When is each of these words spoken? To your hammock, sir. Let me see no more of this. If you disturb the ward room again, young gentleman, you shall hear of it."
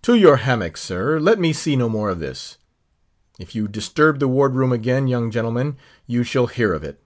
To 0.00 0.14
your 0.14 0.36
hammock, 0.36 0.78
sir. 0.78 1.20
Let 1.20 1.38
me 1.38 1.52
see 1.52 1.76
no 1.76 1.90
more 1.90 2.08
of 2.08 2.18
this. 2.18 2.56
If 3.38 3.54
you 3.54 3.68
disturb 3.68 4.18
the 4.18 4.26
ward 4.26 4.54
room 4.54 4.72
again, 4.72 5.08
young 5.08 5.30
gentleman, 5.30 5.76
you 6.06 6.22
shall 6.24 6.46
hear 6.46 6.72
of 6.72 6.82
it." 6.82 7.02